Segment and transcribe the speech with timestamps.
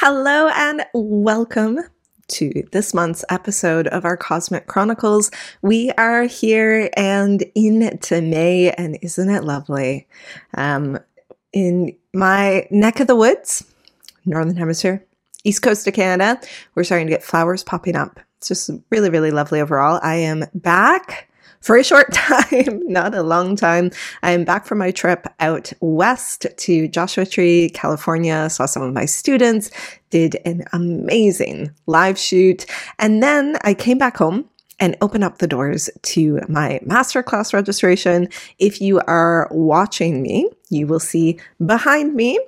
[0.00, 1.78] Hello and welcome
[2.28, 5.30] to this month's episode of our Cosmic Chronicles.
[5.62, 10.06] We are here and into May, and isn't it lovely?
[10.52, 10.98] Um,
[11.54, 13.64] in my neck of the woods,
[14.26, 15.02] Northern Hemisphere,
[15.44, 16.38] East Coast of Canada,
[16.74, 18.20] we're starting to get flowers popping up.
[18.36, 19.98] It's just really, really lovely overall.
[20.02, 21.30] I am back
[21.66, 23.90] for a short time, not a long time.
[24.22, 28.48] I'm back from my trip out west to Joshua Tree, California.
[28.48, 29.72] Saw some of my students,
[30.10, 32.66] did an amazing live shoot.
[33.00, 34.48] And then I came back home
[34.78, 38.28] and open up the doors to my masterclass registration.
[38.60, 42.38] If you are watching me, you will see behind me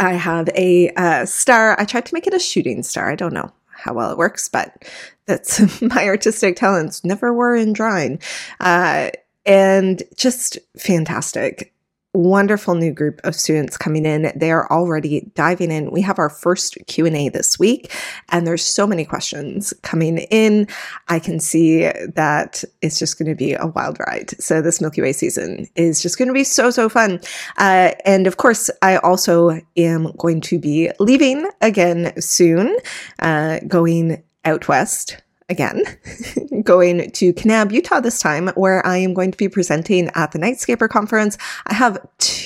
[0.00, 1.78] I have a uh, star.
[1.78, 3.10] I tried to make it a shooting star.
[3.10, 4.84] I don't know how well it works, but
[5.26, 8.20] that's my artistic talents never were in drawing.
[8.60, 9.10] Uh,
[9.44, 11.72] and just fantastic
[12.14, 14.32] wonderful new group of students coming in.
[14.36, 15.90] They are already diving in.
[15.90, 17.92] We have our first Q&A this week
[18.28, 20.68] and there's so many questions coming in.
[21.08, 24.30] I can see that it's just going to be a wild ride.
[24.42, 27.20] So this Milky Way season is just going to be so, so fun.
[27.56, 32.76] Uh, and of course, I also am going to be leaving again soon,
[33.20, 35.82] uh, going out west again,
[36.62, 40.38] going to Kanab, Utah this time, where I am going to be presenting at the
[40.38, 41.38] Nightscaper conference.
[41.66, 42.41] I have two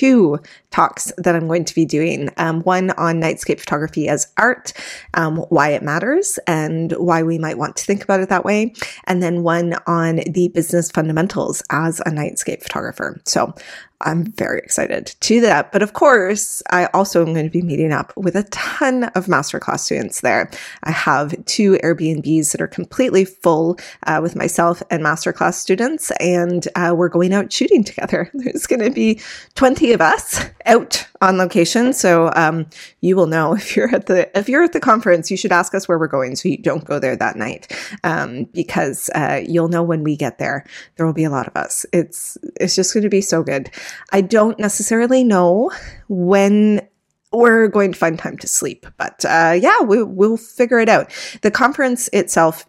[0.71, 2.29] talks that I'm going to be doing.
[2.37, 4.73] Um, one on nightscape photography as art,
[5.13, 8.73] um, why it matters and why we might want to think about it that way.
[9.05, 13.19] And then one on the business fundamentals as a nightscape photographer.
[13.25, 13.53] So
[14.01, 15.71] I'm very excited to do that.
[15.71, 19.25] But of course, I also am going to be meeting up with a ton of
[19.25, 20.51] masterclass students there.
[20.83, 26.67] I have two Airbnbs that are completely full uh, with myself and masterclass students, and
[26.75, 28.29] uh, we're going out shooting together.
[28.33, 29.19] There's going to be
[29.55, 31.93] 20 of us out on location.
[31.93, 32.67] So um,
[33.01, 35.73] you will know if you're at the if you're at the conference, you should ask
[35.73, 37.71] us where we're going so you don't go there that night
[38.03, 40.65] um, because uh, you'll know when we get there.
[40.95, 41.85] There will be a lot of us.
[41.93, 43.69] It's it's just going to be so good.
[44.11, 45.71] I don't necessarily know
[46.07, 46.87] when
[47.31, 51.11] we're going to find time to sleep, but uh, yeah, we, we'll figure it out.
[51.41, 52.65] The conference itself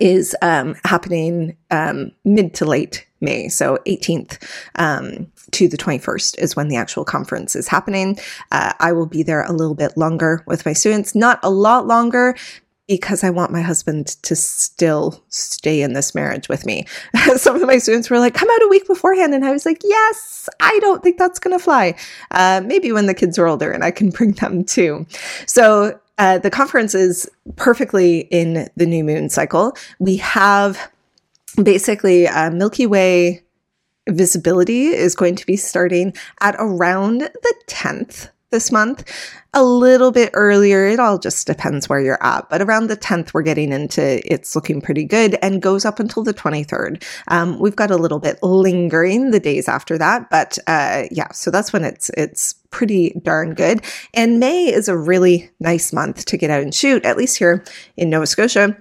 [0.00, 3.48] is um, happening um, mid to late May.
[3.48, 4.42] So 18th
[4.76, 8.18] um, to the 21st is when the actual conference is happening.
[8.52, 11.86] Uh, I will be there a little bit longer with my students, not a lot
[11.86, 12.36] longer
[12.86, 16.86] because I want my husband to still stay in this marriage with me.
[17.36, 19.34] Some of my students were like, come out a week beforehand.
[19.34, 21.96] And I was like, yes, I don't think that's going to fly.
[22.30, 25.06] Uh, maybe when the kids are older and I can bring them too.
[25.46, 29.76] So uh, the conference is perfectly in the new moon cycle.
[29.98, 30.90] We have
[31.62, 33.42] basically uh, Milky Way
[34.08, 39.04] visibility is going to be starting at around the 10th this month.
[39.52, 43.34] A little bit earlier, it all just depends where you're at, but around the 10th,
[43.34, 47.02] we're getting into it's looking pretty good and goes up until the 23rd.
[47.28, 51.50] Um, we've got a little bit lingering the days after that, but uh, yeah, so
[51.50, 53.84] that's when it's it's pretty darn good.
[54.12, 57.64] And May is a really nice month to get out and shoot, at least here
[57.96, 58.76] in Nova Scotia.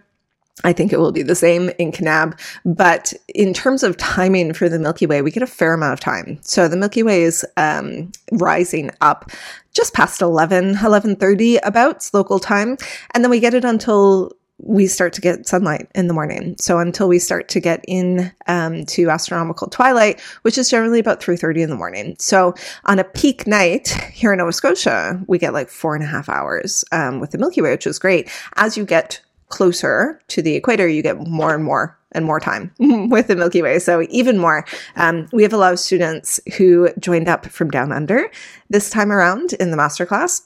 [0.64, 2.40] I think it will be the same in Kanab.
[2.64, 6.00] But in terms of timing for the Milky Way, we get a fair amount of
[6.00, 6.40] time.
[6.42, 9.32] So the Milky Way is um, rising up
[9.74, 12.78] just past 11, 11.30 about local time.
[13.14, 16.56] And then we get it until we start to get sunlight in the morning.
[16.60, 21.20] So until we start to get in um, to astronomical twilight, which is generally about
[21.20, 22.16] 3.30 in the morning.
[22.20, 22.54] So
[22.86, 26.30] on a peak night here in Nova Scotia, we get like four and a half
[26.30, 28.30] hours um, with the Milky Way, which is great.
[28.56, 32.72] As you get closer to the equator, you get more and more and more time
[32.80, 33.80] with the Milky Way.
[33.80, 34.66] So even more.
[34.96, 38.30] Um, we have a lot of students who joined up from down under
[38.70, 40.42] this time around in the masterclass.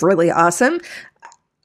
[0.00, 0.80] Really awesome.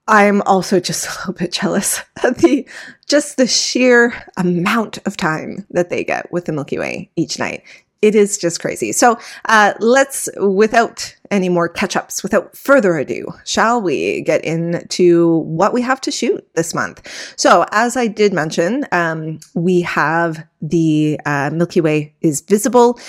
[0.07, 2.67] I'm also just a little bit jealous of the
[3.07, 7.63] just the sheer amount of time that they get with the Milky Way each night
[8.01, 8.91] it is just crazy.
[8.91, 15.39] So uh, let's, without any more catch ups, without further ado, shall we get into
[15.39, 17.05] what we have to shoot this month?
[17.35, 22.99] So, as I did mention, um, we have the uh, Milky Way is visible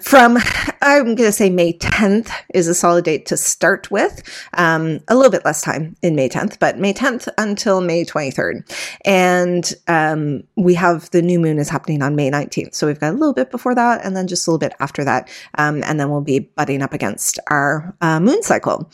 [0.00, 0.38] from
[0.82, 4.22] I'm going to say May 10th is a solid date to start with.
[4.54, 8.68] Um, a little bit less time in May 10th, but May 10th until May 23rd.
[9.04, 12.74] And um, we have the new moon is happening on May 19th.
[12.74, 15.04] So we've got a little bit before that and then just a little bit after
[15.04, 15.28] that.
[15.58, 18.90] Um, and then we'll be butting up against our uh, moon cycle.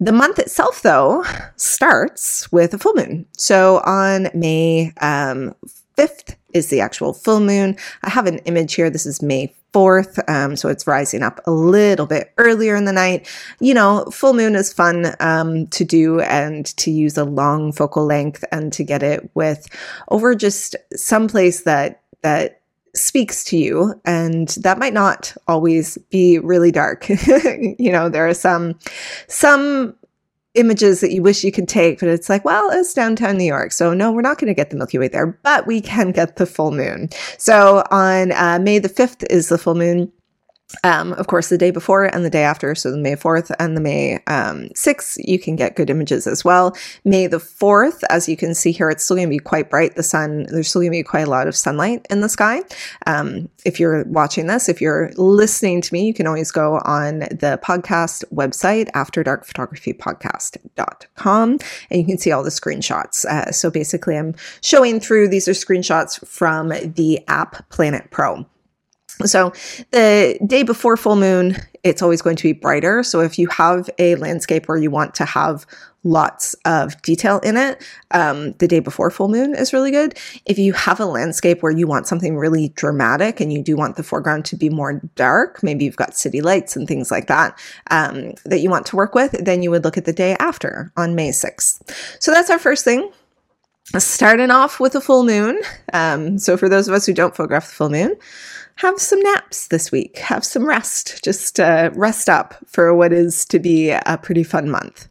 [0.00, 1.24] The month itself, though,
[1.56, 3.26] starts with a full moon.
[3.36, 5.54] So on May um,
[6.00, 7.76] 5th is the actual full moon.
[8.02, 8.90] I have an image here.
[8.90, 10.18] This is May 4th.
[10.28, 13.28] Um, so it's rising up a little bit earlier in the night.
[13.60, 18.04] You know, full moon is fun um, to do and to use a long focal
[18.04, 19.68] length and to get it with
[20.08, 22.60] over just some place that, that
[22.94, 27.08] speaks to you and that might not always be really dark
[27.78, 28.76] you know there are some
[29.28, 29.94] some
[30.54, 33.72] images that you wish you could take, but it's like, well, it's downtown New York.
[33.72, 36.36] So no, we're not going to get the Milky Way there, but we can get
[36.36, 37.08] the full moon.
[37.38, 40.12] So on uh, May the 5th is the full moon.
[40.84, 43.76] Um, of course, the day before and the day after, so the May 4th and
[43.76, 46.76] the May um, 6th, you can get good images as well.
[47.04, 49.96] May the 4th, as you can see here, it's still going to be quite bright.
[49.96, 52.62] The sun, there's still going to be quite a lot of sunlight in the sky.
[53.06, 57.20] Um, if you're watching this, if you're listening to me, you can always go on
[57.20, 61.58] the podcast website, After Dark Photography Podcast.com,
[61.90, 63.24] and you can see all the screenshots.
[63.24, 68.46] Uh, so basically, I'm showing through these are screenshots from the app Planit Pro.
[69.26, 69.52] So
[69.90, 73.02] the day before full moon, it's always going to be brighter.
[73.02, 75.66] So if you have a landscape where you want to have
[76.02, 80.18] lots of detail in it, um, the day before full moon is really good.
[80.46, 83.96] If you have a landscape where you want something really dramatic and you do want
[83.96, 87.58] the foreground to be more dark, maybe you've got city lights and things like that
[87.90, 90.92] um, that you want to work with, then you would look at the day after
[90.96, 91.80] on May 6th.
[92.18, 93.10] So that's our first thing
[93.98, 95.60] starting off with a full moon.
[95.92, 98.16] Um, so for those of us who don't photograph the full moon,
[98.80, 103.44] have some naps this week, have some rest, just uh, rest up for what is
[103.44, 105.06] to be a pretty fun month.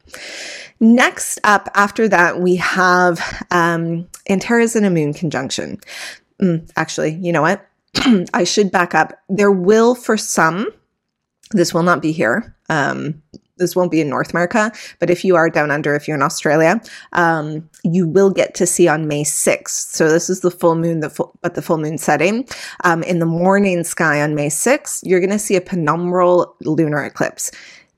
[0.79, 5.77] Next up, after that, we have um, Antares in a moon conjunction.
[6.41, 7.63] Mm, actually, you know what?
[8.33, 9.13] I should back up.
[9.29, 10.69] There will, for some,
[11.51, 12.55] this will not be here.
[12.69, 13.21] Um,
[13.59, 16.23] this won't be in North America, but if you are down under, if you're in
[16.23, 16.81] Australia,
[17.13, 19.93] um, you will get to see on May 6th.
[19.93, 22.47] So this is the full moon, the full, but the full moon setting.
[22.83, 27.03] Um, in the morning sky on May 6th, you're going to see a penumbral lunar
[27.03, 27.51] eclipse.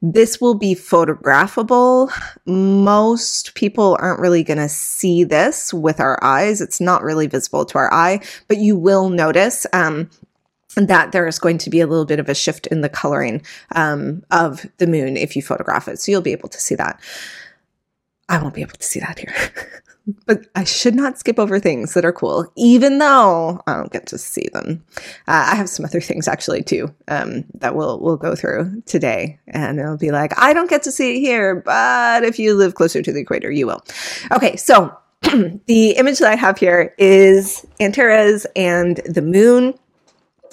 [0.03, 2.11] This will be photographable.
[2.47, 6.59] Most people aren't really going to see this with our eyes.
[6.59, 10.09] It's not really visible to our eye, but you will notice um,
[10.75, 13.41] that there is going to be a little bit of a shift in the coloring
[13.75, 15.99] um, of the moon if you photograph it.
[15.99, 16.99] So you'll be able to see that.
[18.29, 19.35] I won't be able to see that here.
[20.25, 24.07] but I should not skip over things that are cool, even though I don't get
[24.07, 24.83] to see them.
[25.27, 29.39] Uh, I have some other things actually too um, that we'll we'll go through today,
[29.47, 32.75] and it'll be like I don't get to see it here, but if you live
[32.75, 33.83] closer to the equator, you will.
[34.31, 39.73] Okay, so the image that I have here is Antares and the moon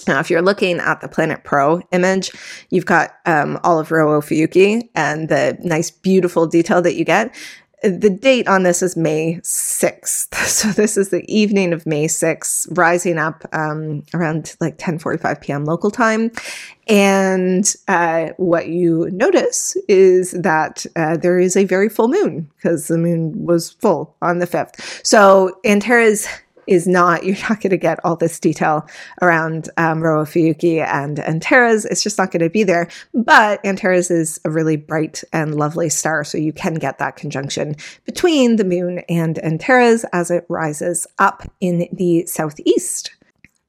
[0.07, 2.31] now, if you're looking at the Planit Pro image,
[2.71, 7.35] you've got um, all of Rho Ophiuchi and the nice, beautiful detail that you get.
[7.83, 10.29] The date on this is May 6th.
[10.49, 15.65] So this is the evening of May 6th, rising up um, around like 10.45 p.m.
[15.65, 16.33] local time.
[16.89, 22.89] And uh, what you notice is that uh, there is a very full moon because
[22.89, 25.07] the moon was full on the 5th.
[25.07, 26.27] So Antares
[26.69, 28.87] is not, you're not going to get all this detail
[29.21, 31.85] around um, Ophiuchi and Antares.
[31.85, 32.89] It's just not going to be there.
[33.15, 37.77] But Antares is a really bright and lovely star, so you can get that conjunction
[38.05, 43.13] between the moon and Antares as it rises up in the southeast.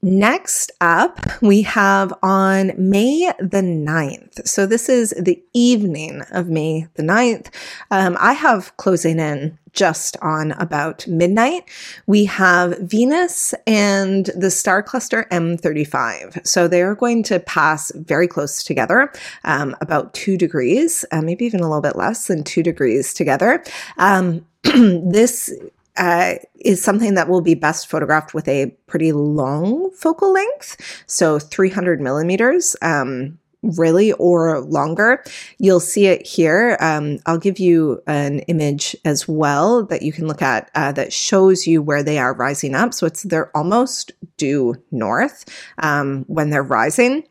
[0.02, 4.48] Next up, we have on May the 9th.
[4.48, 7.54] So this is the evening of May the 9th.
[7.92, 11.70] Um, I have closing in just on about midnight.
[12.08, 16.48] We have Venus and the star cluster M35.
[16.48, 19.12] So they're going to pass very close together,
[19.44, 23.62] um, about two degrees, uh, maybe even a little bit less than two degrees together.
[23.98, 25.54] Um, this
[26.00, 31.38] uh, is something that will be best photographed with a pretty long focal length, so
[31.38, 32.76] 300 millimeters.
[32.82, 35.24] Um, really or longer.
[35.58, 36.78] You'll see it here.
[36.80, 41.12] Um, I'll give you an image as well that you can look at uh, that
[41.12, 42.94] shows you where they are rising up.
[42.94, 45.44] So it's they're almost due north
[45.80, 47.24] um, when they're rising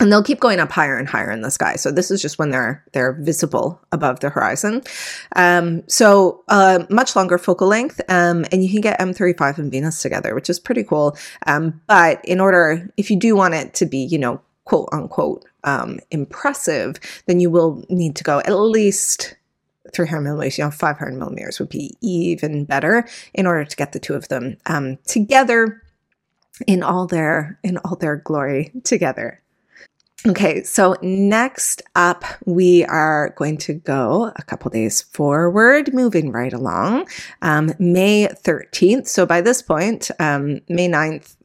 [0.00, 1.76] and they'll keep going up higher and higher in the sky.
[1.76, 4.82] So this is just when they're they're visible above the horizon.
[5.36, 10.02] Um, so uh, much longer focal length, um, and you can get M35 and Venus
[10.02, 11.16] together, which is pretty cool.
[11.46, 15.44] Um, but in order, if you do want it to be, you know, quote unquote
[15.64, 19.36] um, impressive, then you will need to go at least
[19.94, 23.98] 300 millimeters, you know, 500 millimeters would be even better in order to get the
[23.98, 25.82] two of them um, together
[26.66, 29.40] in all their in all their glory together.
[30.26, 36.52] Okay, so next up, we are going to go a couple days forward, moving right
[36.52, 37.06] along.
[37.40, 39.06] Um, May 13th.
[39.06, 41.36] So by this point, um, May 9th,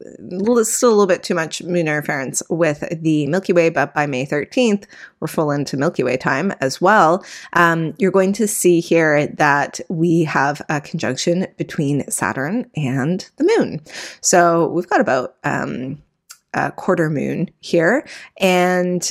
[0.66, 4.26] still a little bit too much moon interference with the Milky Way, but by May
[4.26, 4.86] 13th,
[5.20, 7.24] we're full into Milky Way time as well.
[7.52, 13.44] Um, you're going to see here that we have a conjunction between Saturn and the
[13.56, 13.82] moon.
[14.20, 16.02] So we've got about, um,
[16.54, 18.06] uh, quarter moon here.
[18.38, 19.10] And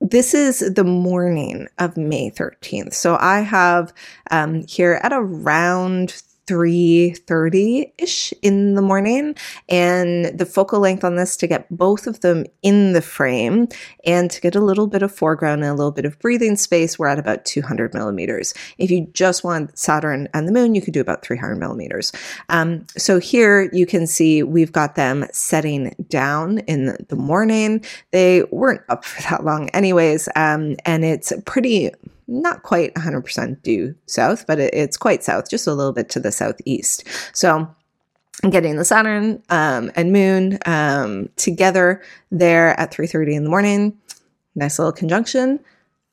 [0.00, 2.92] this is the morning of May 13th.
[2.92, 3.92] So I have
[4.30, 9.34] um, here at around 3.30ish in the morning
[9.68, 13.68] and the focal length on this to get both of them in the frame
[14.04, 16.98] and to get a little bit of foreground and a little bit of breathing space
[16.98, 18.54] we're at about 200 millimeters.
[18.78, 22.12] If you just want saturn and the moon you could do about 300 millimeters.
[22.48, 27.84] Um, so here you can see we've got them setting down in the morning.
[28.10, 31.92] They weren't up for that long anyways um, and it's pretty
[32.32, 36.20] not quite 100% due south, but it, it's quite south, just a little bit to
[36.20, 37.04] the southeast.
[37.32, 37.68] So
[38.50, 43.96] getting the Saturn um, and Moon um, together there at 3:30 in the morning.
[44.54, 45.60] Nice little conjunction.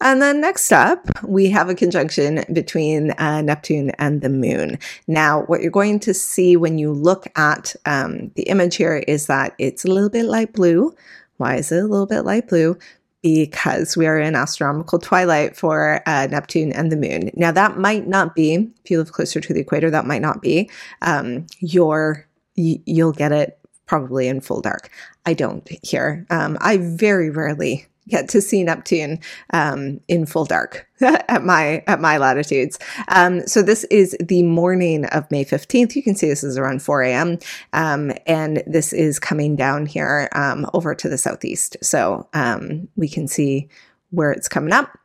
[0.01, 4.79] And then next up, we have a conjunction between uh, Neptune and the moon.
[5.07, 9.27] Now, what you're going to see when you look at um, the image here is
[9.27, 10.95] that it's a little bit light blue.
[11.35, 12.77] Why is it a little bit light blue?
[13.21, 17.31] Because we are in astronomical twilight for uh, Neptune and the moon.
[17.35, 20.41] Now, that might not be, if you live closer to the equator, that might not
[20.41, 20.69] be
[21.01, 24.89] um, your, y- you'll get it probably in full dark.
[25.25, 26.25] I don't here.
[26.29, 29.19] Um, I very rarely get to see Neptune
[29.53, 32.79] um, in full dark at my at my latitudes.
[33.07, 35.95] Um, so this is the morning of May fifteenth.
[35.95, 37.39] You can see this is around four a.m.
[37.73, 41.77] Um, and this is coming down here um, over to the southeast.
[41.81, 43.69] So um, we can see
[44.11, 44.97] where it's coming up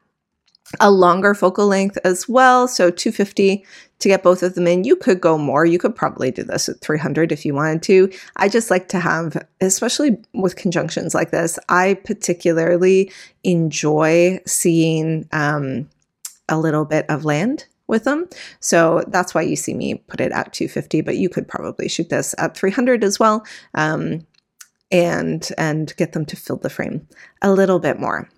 [0.81, 2.69] a longer focal length as well.
[2.69, 3.65] So 250
[4.01, 4.85] to get both of them in.
[4.85, 5.65] You could go more.
[5.65, 8.11] You could probably do this at 300 if you wanted to.
[8.37, 13.11] I just like to have, especially with conjunctions like this, I particularly
[13.45, 15.89] enjoy seeing um,
[16.49, 18.29] a little bit of land with them.
[18.61, 22.09] So that's why you see me put it at 250, but you could probably shoot
[22.09, 23.45] this at 300 as well.
[23.75, 24.27] Um,
[24.91, 27.09] and and get them to fill the frame
[27.43, 28.29] a little bit more.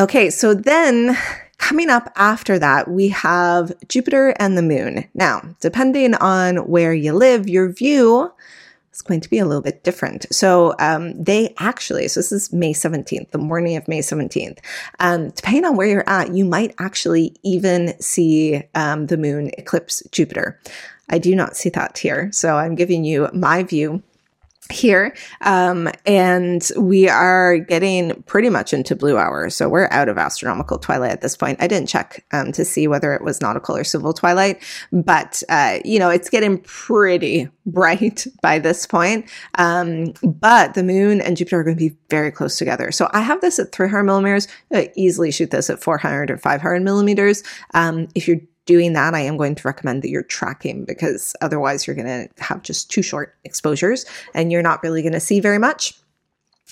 [0.00, 1.14] Okay, so then
[1.58, 5.04] coming up after that, we have Jupiter and the moon.
[5.12, 8.32] Now, depending on where you live, your view
[8.94, 10.24] is going to be a little bit different.
[10.32, 14.60] So um, they actually, so this is May 17th, the morning of May 17th.
[15.00, 20.02] Um, depending on where you're at, you might actually even see um, the moon eclipse
[20.12, 20.58] Jupiter.
[21.10, 22.32] I do not see that here.
[22.32, 24.02] So I'm giving you my view
[24.70, 25.14] here.
[25.42, 29.50] Um, and we are getting pretty much into blue hour.
[29.50, 31.62] So we're out of astronomical twilight at this point.
[31.62, 34.62] I didn't check um, to see whether it was nautical or civil twilight,
[34.92, 39.28] but, uh, you know, it's getting pretty bright by this point.
[39.56, 42.90] Um, but the moon and Jupiter are going to be very close together.
[42.90, 44.48] So I have this at 300 millimeters.
[44.72, 47.42] I easily shoot this at 400 or 500 millimeters.
[47.74, 51.88] Um, if you're doing that, I am going to recommend that you're tracking because otherwise
[51.88, 55.40] you're going to have just too short exposures and you're not really going to see
[55.40, 55.98] very much.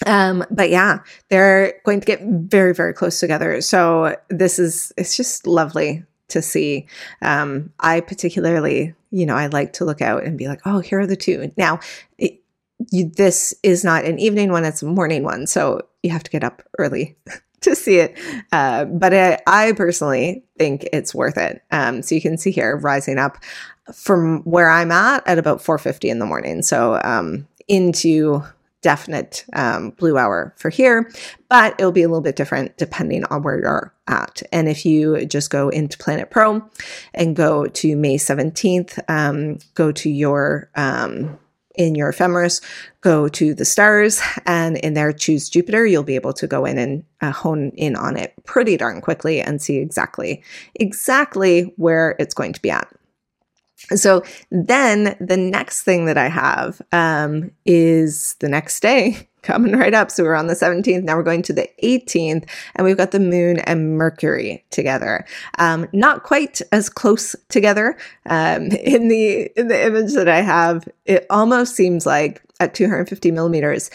[0.07, 3.61] Um, but yeah, they're going to get very, very close together.
[3.61, 6.87] So this is, it's just lovely to see.
[7.21, 11.00] Um, I particularly, you know, I like to look out and be like, oh, here
[11.00, 11.52] are the two.
[11.57, 11.81] Now,
[12.17, 12.40] it,
[12.93, 15.49] you, this is not an evening one, it's a morning one.
[15.49, 17.17] So you have to get up early
[17.62, 18.19] to see it.
[18.53, 21.62] Uh, but I, I, personally think it's worth it.
[21.71, 23.38] Um, so you can see here rising up
[23.95, 26.62] from where I'm at at about 4:50 in the morning.
[26.62, 28.43] So um, into
[28.81, 31.11] definite um, blue hour for here,
[31.49, 34.43] but it'll be a little bit different depending on where you're at.
[34.53, 36.62] And if you just go into Planit Pro
[37.15, 41.38] and go to May 17th, um, go to your um,
[41.78, 42.61] in your ephemeris,
[43.00, 45.87] go to the stars and in there choose Jupiter.
[45.87, 49.40] You'll be able to go in and uh, hone in on it pretty darn quickly
[49.40, 50.42] and see exactly,
[50.75, 52.92] exactly where it's going to be at.
[53.94, 59.95] So then the next thing that I have um, is the next day coming right
[59.95, 60.11] up.
[60.11, 61.02] So we're on the 17th.
[61.02, 65.25] Now we're going to the 18th, and we've got the moon and Mercury together.
[65.59, 67.97] Um, not quite as close together.
[68.26, 73.30] Um, in the in the image that I have, it almost seems like at 250
[73.30, 73.90] millimeters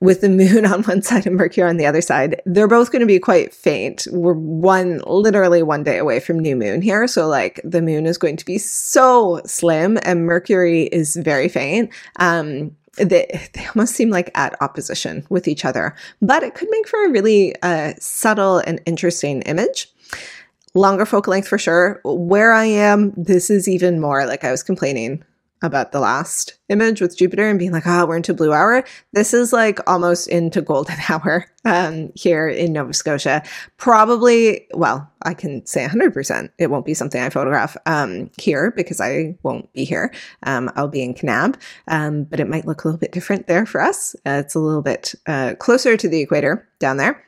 [0.00, 3.00] with the moon on one side and Mercury on the other side, they're both going
[3.00, 4.06] to be quite faint.
[4.10, 7.06] We're one, literally one day away from new moon here.
[7.06, 11.90] So, like, the moon is going to be so slim and Mercury is very faint.
[12.16, 16.88] Um, they, they almost seem like at opposition with each other, but it could make
[16.88, 19.92] for a really uh, subtle and interesting image
[20.74, 22.00] longer focal length for sure.
[22.04, 25.24] Where I am, this is even more like I was complaining
[25.62, 28.84] about the last image with Jupiter and being like, oh, we're into blue hour.
[29.12, 33.42] This is like almost into golden hour um, here in Nova Scotia.
[33.76, 39.00] Probably, well, I can say 100% it won't be something I photograph um, here because
[39.00, 40.12] I won't be here.
[40.42, 41.56] Um, I'll be in Kanab,
[41.88, 44.14] um, but it might look a little bit different there for us.
[44.26, 47.25] Uh, it's a little bit uh, closer to the equator down there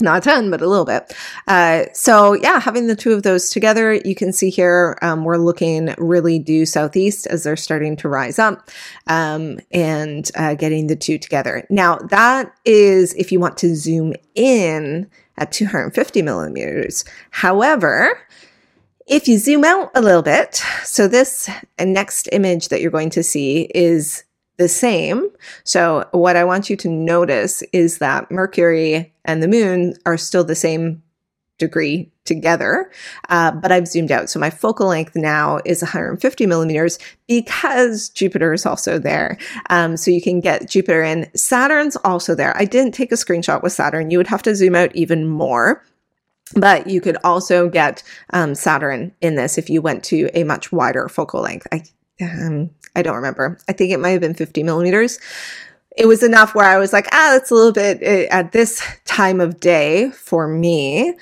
[0.00, 1.14] not a ton, but a little bit.
[1.46, 5.36] Uh, so yeah, having the two of those together, you can see here um, we're
[5.36, 8.70] looking really due southeast as they're starting to rise up,
[9.08, 11.66] um, and uh, getting the two together.
[11.70, 17.04] Now that is if you want to zoom in at 250 millimeters.
[17.30, 18.18] However,
[19.06, 23.22] if you zoom out a little bit, so this next image that you're going to
[23.22, 24.24] see is
[24.60, 25.26] the same.
[25.64, 30.44] So, what I want you to notice is that Mercury and the moon are still
[30.44, 31.02] the same
[31.58, 32.90] degree together,
[33.30, 34.28] uh, but I've zoomed out.
[34.28, 39.38] So, my focal length now is 150 millimeters because Jupiter is also there.
[39.70, 41.30] Um, so, you can get Jupiter in.
[41.34, 42.54] Saturn's also there.
[42.54, 44.10] I didn't take a screenshot with Saturn.
[44.10, 45.82] You would have to zoom out even more.
[46.54, 48.02] But you could also get
[48.34, 51.66] um, Saturn in this if you went to a much wider focal length.
[51.72, 51.84] I
[52.20, 53.58] um, I don't remember.
[53.68, 55.18] I think it might have been 50 millimeters.
[55.96, 58.82] It was enough where I was like, ah, that's a little bit eh, at this
[59.04, 61.14] time of day for me.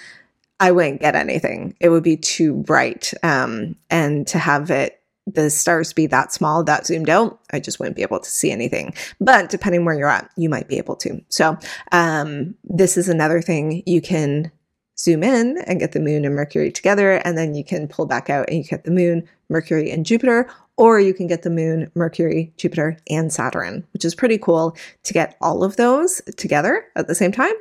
[0.60, 1.76] I wouldn't get anything.
[1.80, 3.12] It would be too bright.
[3.22, 7.78] Um, and to have it, the stars be that small, that zoomed out, I just
[7.78, 8.94] wouldn't be able to see anything.
[9.20, 11.22] But depending where you're at, you might be able to.
[11.28, 11.58] So,
[11.92, 14.50] um, this is another thing you can
[14.98, 18.28] zoom in and get the moon and Mercury together, and then you can pull back
[18.28, 21.90] out and you get the moon, Mercury, and Jupiter, or you can get the moon,
[21.94, 27.06] Mercury, Jupiter, and Saturn, which is pretty cool to get all of those together at
[27.06, 27.54] the same time.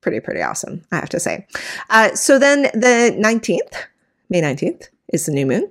[0.00, 1.46] Pretty, pretty awesome, I have to say.
[1.90, 3.84] Uh, so then the 19th,
[4.30, 5.70] May 19th, is the new moon,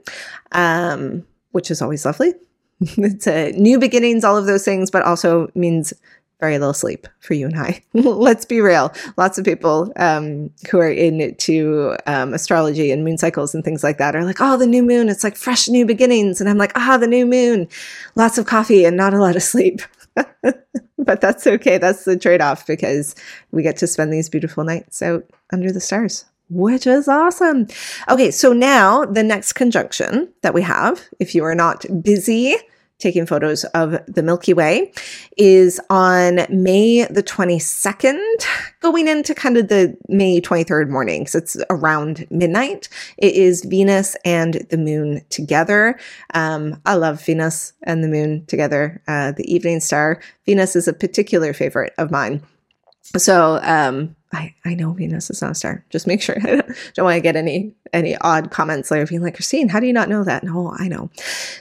[0.52, 2.34] um, which is always lovely.
[2.82, 5.94] it's a new beginnings, all of those things, but also means
[6.46, 7.82] very little sleep for you and I.
[7.96, 8.94] Let's be real.
[9.18, 13.98] Lots of people um, who are into um, astrology and moon cycles and things like
[13.98, 16.40] that are like, oh, the new moon, it's like fresh new beginnings.
[16.40, 17.68] And I'm like, ah, the new moon,
[18.14, 19.82] lots of coffee and not a lot of sleep.
[21.00, 21.80] but that's okay.
[21.80, 23.16] That's the trade off because
[23.52, 27.66] we get to spend these beautiful nights out under the stars which is awesome.
[28.08, 32.56] Okay, so now the next conjunction that we have, if you are not busy
[33.00, 34.92] taking photos of the Milky Way
[35.38, 38.46] is on May the 22nd,
[38.82, 41.22] going into kind of the May 23rd morning.
[41.22, 42.88] because it's around midnight.
[43.18, 46.00] It is Venus and the moon together.
[46.34, 49.02] Um, I love Venus and the moon together.
[49.08, 50.22] Uh, the evening star.
[50.46, 52.42] Venus is a particular favorite of mine.
[53.18, 55.86] So, um, I, I know Venus is not a star.
[55.90, 56.36] Just make sure.
[56.44, 56.62] I
[56.94, 59.94] don't, want to get any any odd comments later being like, Christine, how do you
[59.94, 60.44] not know that?
[60.44, 61.10] No, I know.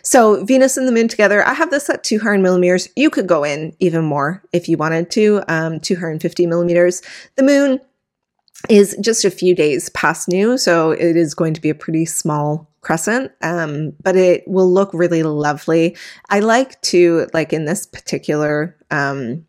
[0.02, 2.88] So Venus and the moon together, I have this at 200 millimeters.
[2.96, 7.02] You could go in even more if you wanted to, um, 250 millimeters.
[7.36, 7.80] The moon
[8.68, 12.04] is just a few days past new, so it is going to be a pretty
[12.04, 15.96] small crescent, um, but it will look really lovely.
[16.28, 19.46] I like to, like in this particular um,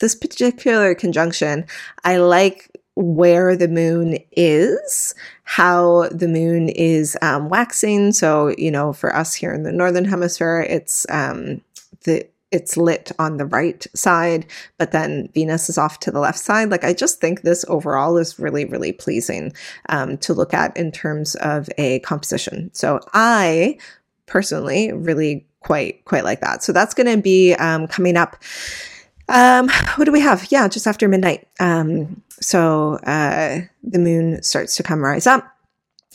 [0.00, 1.66] this particular conjunction,
[2.04, 8.12] I like where the moon is, how the moon is um, waxing.
[8.12, 11.60] So, you know, for us here in the northern hemisphere, it's um,
[12.04, 14.46] the it's lit on the right side,
[14.78, 16.70] but then Venus is off to the left side.
[16.70, 19.52] Like, I just think this overall is really, really pleasing
[19.90, 22.70] um, to look at in terms of a composition.
[22.72, 23.76] So, I
[24.24, 26.62] personally really quite quite like that.
[26.62, 28.36] So that's going to be um, coming up
[29.28, 30.50] um, what do we have?
[30.50, 31.48] Yeah, just after midnight.
[31.60, 35.44] Um, so uh, the moon starts to come rise up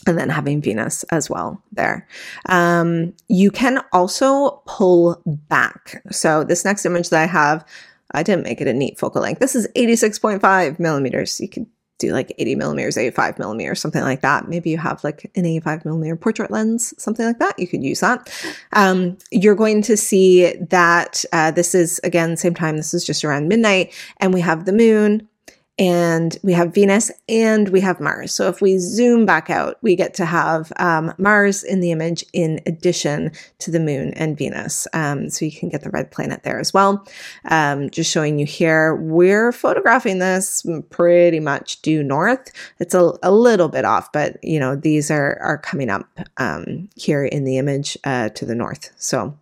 [0.06, 2.06] and then having Venus as well there.
[2.48, 6.02] Um, you can also pull back.
[6.10, 7.64] So this next image that I have,
[8.12, 9.40] I didn't make it a neat focal length.
[9.40, 11.40] This is 86.5 millimeters.
[11.40, 11.66] You can
[12.06, 14.48] do like 80 millimeters, 85 millimeters, something like that.
[14.48, 17.58] Maybe you have like an 85 millimeter portrait lens, something like that.
[17.58, 18.30] You could use that.
[18.72, 22.76] Um, you're going to see that uh, this is again, same time.
[22.76, 25.28] This is just around midnight and we have the moon
[25.76, 28.32] and we have Venus and we have Mars.
[28.32, 32.24] So if we zoom back out, we get to have um, Mars in the image
[32.32, 34.86] in addition to the moon and Venus.
[34.92, 37.04] Um, so you can get the red planet there as well.
[37.46, 42.52] Um, just showing you here, we're photographing this pretty much due north.
[42.78, 46.88] It's a, a little bit off, but you know, these are, are coming up um,
[46.94, 48.92] here in the image uh, to the north.
[48.96, 49.36] So,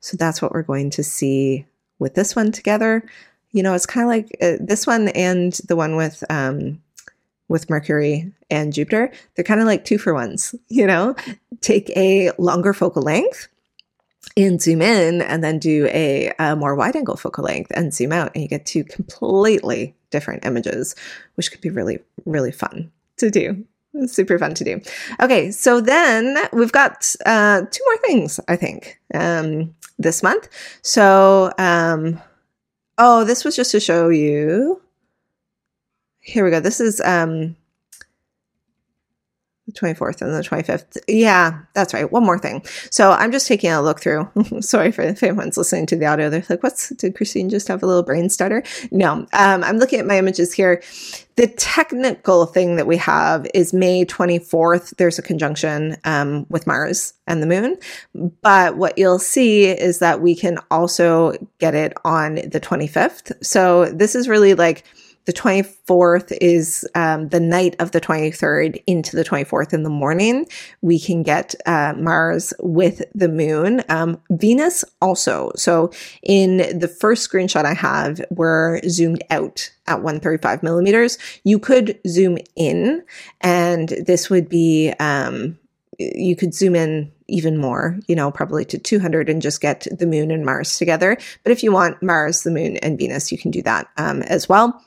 [0.00, 1.66] so that's what we're going to see
[2.00, 3.04] with this one together,
[3.58, 6.80] you know, it's kind of like uh, this one and the one with um,
[7.48, 9.10] with Mercury and Jupiter.
[9.34, 10.54] They're kind of like two for ones.
[10.68, 11.16] You know,
[11.60, 13.48] take a longer focal length
[14.36, 18.12] and zoom in, and then do a, a more wide angle focal length and zoom
[18.12, 20.94] out, and you get two completely different images,
[21.34, 23.64] which could be really really fun to do
[24.06, 24.80] super fun to do.
[25.20, 30.48] Okay, so then we've got uh, two more things, I think, um, this month.
[30.82, 32.20] So, um,
[32.98, 34.82] oh, this was just to show you.
[36.20, 36.60] Here we go.
[36.60, 37.56] This is um,
[39.68, 40.98] the 24th and the 25th.
[41.06, 42.10] Yeah, that's right.
[42.10, 42.64] One more thing.
[42.90, 44.28] So I'm just taking a look through.
[44.60, 46.30] Sorry for if anyone's listening to the audio.
[46.30, 48.62] They're like, what's, did Christine just have a little brain stutter?
[48.90, 50.82] No, um, I'm looking at my images here.
[51.36, 54.96] The technical thing that we have is May 24th.
[54.96, 57.76] There's a conjunction um, with Mars and the moon.
[58.42, 63.44] But what you'll see is that we can also get it on the 25th.
[63.44, 64.84] So this is really like,
[65.28, 70.46] the 24th is um, the night of the 23rd into the 24th in the morning.
[70.80, 73.84] We can get uh, Mars with the moon.
[73.90, 75.52] Um, Venus also.
[75.54, 75.90] So
[76.22, 81.18] in the first screenshot I have, we're zoomed out at 135 millimeters.
[81.44, 83.04] You could zoom in,
[83.42, 85.58] and this would be, um,
[85.98, 90.06] you could zoom in even more, you know, probably to 200 and just get the
[90.06, 91.18] moon and Mars together.
[91.42, 94.48] But if you want Mars, the moon, and Venus, you can do that um, as
[94.48, 94.82] well.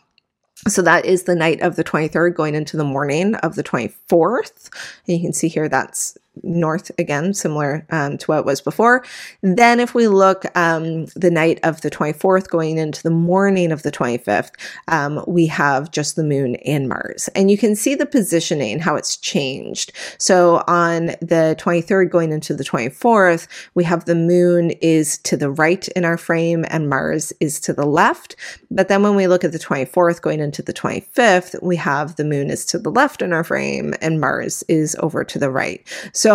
[0.67, 4.69] So that is the night of the 23rd going into the morning of the 24th.
[5.07, 9.03] And you can see here that's north again, similar um, to what was before.
[9.41, 13.83] Then, if we look um, the night of the 24th going into the morning of
[13.83, 14.51] the 25th,
[14.87, 17.29] um, we have just the moon and Mars.
[17.35, 19.91] And you can see the positioning, how it's changed.
[20.17, 25.51] So, on the 23rd going into the 24th, we have the moon is to the
[25.51, 28.35] right in our frame and Mars is to the left.
[28.69, 32.25] But then, when we look at the 24th going into the 25th, we have the
[32.25, 35.81] moon is to the left in our frame and Mars is over to the right.
[36.13, 36.30] So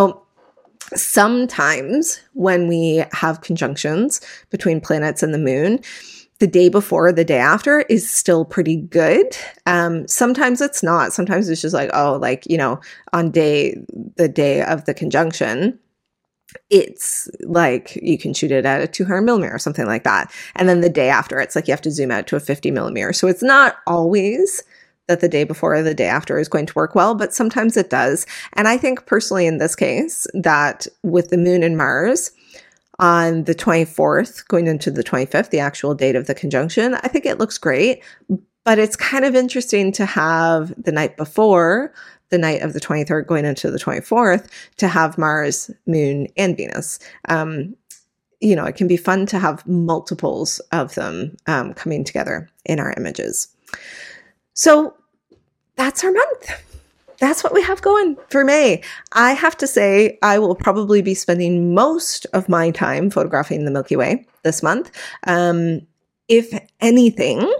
[0.94, 5.80] sometimes when we have conjunctions between planets and the moon,
[6.38, 9.36] the day before, the day after is still pretty good.
[9.64, 11.12] Um, sometimes it's not.
[11.12, 12.78] Sometimes it's just like, oh, like, you know,
[13.12, 13.76] on day,
[14.16, 15.78] the day of the conjunction,
[16.70, 20.30] it's like you can shoot it at a 200 millimeter or something like that.
[20.54, 22.70] And then the day after, it's like you have to zoom out to a 50
[22.70, 23.12] millimeter.
[23.12, 24.62] So it's not always
[25.08, 27.76] that the day before or the day after is going to work well, but sometimes
[27.76, 28.26] it does.
[28.54, 32.32] And I think personally in this case that with the moon and Mars
[32.98, 37.26] on the 24th, going into the 25th, the actual date of the conjunction, I think
[37.26, 38.02] it looks great.
[38.64, 41.92] But it's kind of interesting to have the night before,
[42.30, 46.98] the night of the 23rd, going into the 24th, to have Mars, Moon, and Venus.
[47.28, 47.76] Um,
[48.40, 52.80] you know, it can be fun to have multiples of them um, coming together in
[52.80, 53.48] our images.
[54.56, 54.94] So
[55.76, 56.64] that's our month.
[57.18, 58.82] That's what we have going for May.
[59.12, 63.70] I have to say, I will probably be spending most of my time photographing the
[63.70, 64.90] Milky Way this month.
[65.26, 65.86] Um,
[66.28, 67.50] if anything,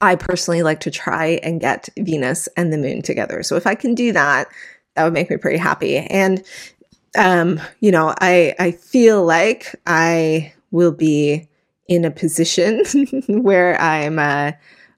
[0.00, 3.42] I personally like to try and get Venus and the moon together.
[3.42, 4.48] So if I can do that,
[4.94, 5.98] that would make me pretty happy.
[5.98, 6.42] And
[7.16, 11.48] um, you know, I I feel like I will be
[11.86, 12.82] in a position
[13.28, 14.52] where I'm uh,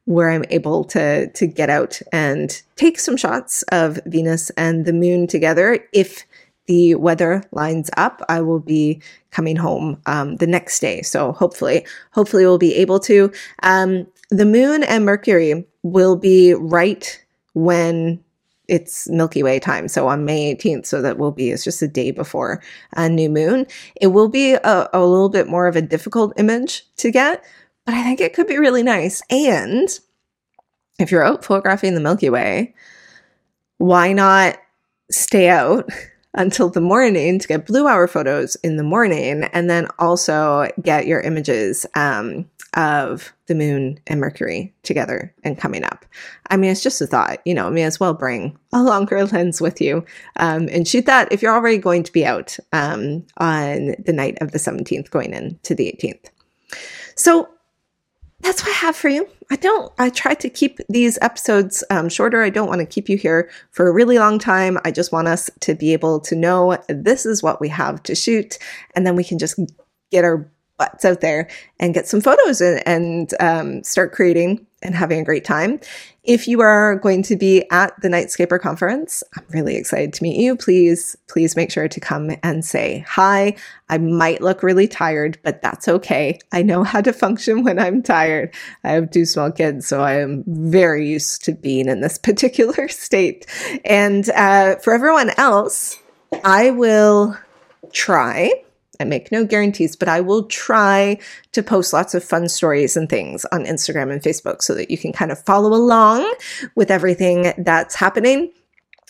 [0.07, 4.93] where I'm able to to get out and take some shots of Venus and the
[4.93, 5.79] moon together.
[5.93, 6.25] If
[6.67, 11.03] the weather lines up, I will be coming home um, the next day.
[11.03, 13.31] So hopefully, hopefully we'll be able to.
[13.63, 18.23] Um, the moon and Mercury will be right when
[18.69, 19.89] it's Milky Way time.
[19.89, 22.63] So on May 18th, so that will be, it's just a day before
[22.97, 23.67] a new moon.
[24.01, 27.45] It will be a, a little bit more of a difficult image to get,
[27.87, 29.23] but I think it could be really nice.
[29.31, 29.89] And
[30.99, 32.75] if you're out photographing the Milky Way,
[33.79, 34.59] why not
[35.11, 35.89] stay out
[36.35, 41.07] until the morning to get blue hour photos in the morning and then also get
[41.07, 42.45] your images um,
[42.75, 46.05] of the moon and Mercury together and coming up.
[46.51, 49.63] I mean, it's just a thought, you know, may as well bring a longer lens
[49.63, 50.05] with you
[50.37, 54.37] um, and shoot that if you're already going to be out um, on the night
[54.43, 56.27] of the 17th going into the 18th.
[57.15, 57.49] So
[58.47, 59.29] that's what I have for you.
[59.51, 62.43] I don't, I try to keep these episodes um, shorter.
[62.43, 64.79] I don't want to keep you here for a really long time.
[64.85, 68.15] I just want us to be able to know this is what we have to
[68.15, 68.59] shoot,
[68.95, 69.59] and then we can just
[70.13, 70.49] get our
[70.79, 75.25] butts out there and get some photos and, and um, start creating and having a
[75.25, 75.81] great time.
[76.23, 80.37] If you are going to be at the Nightscaper conference, I'm really excited to meet
[80.37, 80.57] you.
[80.57, 83.57] Please, please make sure to come and say hi.
[83.89, 86.39] I might look really tired, but that's okay.
[86.53, 88.55] I know how to function when I'm tired.
[88.85, 92.89] I have two small kids, so I am very used to being in this particular
[92.89, 93.47] state.
[93.85, 95.99] And uh, for everyone else,
[96.45, 97.37] I will
[97.93, 98.53] try
[99.01, 101.19] I make no guarantees, but I will try
[101.53, 104.99] to post lots of fun stories and things on Instagram and Facebook so that you
[104.99, 106.33] can kind of follow along
[106.75, 108.53] with everything that's happening.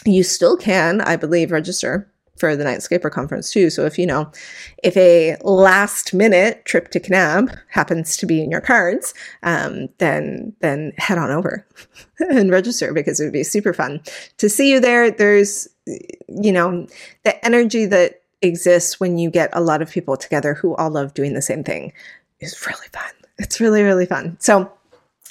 [0.04, 3.70] You still can, I believe, register for the Nightscaper conference too.
[3.70, 4.30] So if you know,
[4.82, 10.54] if a last minute trip to Kanab happens to be in your cards, um, then
[10.60, 11.66] then head on over
[12.18, 14.00] and register because it would be super fun
[14.38, 15.10] to see you there.
[15.10, 16.86] There's you know
[17.24, 21.14] the energy that exists when you get a lot of people together who all love
[21.14, 21.92] doing the same thing
[22.40, 23.10] is really fun.
[23.38, 24.36] It's really, really fun.
[24.40, 24.70] So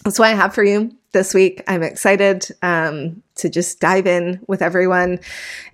[0.03, 1.63] that's what I have for you this week.
[1.67, 5.19] I'm excited um, to just dive in with everyone.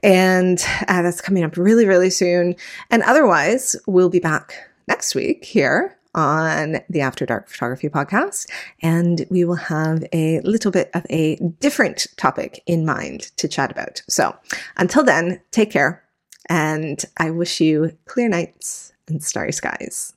[0.04, 2.56] And uh, that's coming up really, really soon.
[2.90, 4.54] And otherwise, we'll be back
[4.88, 8.50] next week here on the After Dark Photography podcast.
[8.82, 13.72] And we will have a little bit of a different topic in mind to chat
[13.72, 14.02] about.
[14.08, 14.36] So
[14.78, 16.04] until then, take care
[16.52, 20.14] and I wish you clear nights and starry skies.